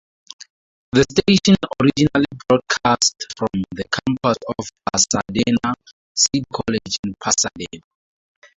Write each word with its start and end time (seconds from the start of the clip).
The 0.93 1.05
station 1.11 1.57
originally 1.79 2.25
broadcast 2.49 3.15
from 3.37 3.49
the 3.69 3.83
campus 3.83 4.37
of 4.57 4.65
Pasadena 4.91 5.75
City 6.15 6.43
College 6.51 6.97
in 7.03 7.13
Pasadena. 7.23 7.81